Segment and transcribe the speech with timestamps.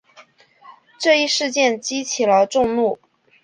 [0.99, 2.97] 这一事件激起了众怒。